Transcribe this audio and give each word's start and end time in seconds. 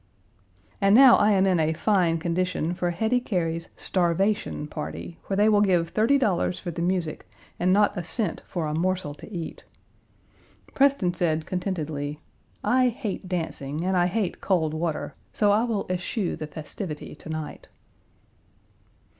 And 0.81 0.95
now 0.95 1.15
I 1.17 1.29
am 1.33 1.45
in 1.45 1.59
a 1.59 1.73
fine 1.73 2.17
condition 2.17 2.73
for 2.73 2.89
Hetty 2.89 3.19
Cary's 3.19 3.69
starvation 3.77 4.65
party, 4.65 5.19
where 5.27 5.37
they 5.37 5.47
will 5.47 5.61
give 5.61 5.89
thirty 5.89 6.17
dollars 6.17 6.59
for 6.59 6.71
the 6.71 6.81
music 6.81 7.29
and 7.59 7.71
not 7.71 7.95
a 7.95 8.03
cent 8.03 8.41
for 8.47 8.65
a 8.65 8.73
morsel 8.73 9.13
to 9.13 9.31
eat. 9.31 9.63
Preston 10.73 11.13
said 11.13 11.45
contentedly, 11.45 12.19
"I 12.63 12.89
hate 12.89 13.29
dancing, 13.29 13.85
and 13.85 13.95
I 13.95 14.07
hate 14.07 14.41
cold 14.41 14.73
water; 14.73 15.13
so 15.33 15.51
I 15.51 15.65
will 15.65 15.85
eschew 15.87 16.35
the 16.35 16.47
festivity 16.47 17.13
to 17.13 17.29
night." 17.29 17.67